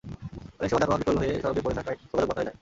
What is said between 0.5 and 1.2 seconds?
অনেক সময় যানবাহন বিকল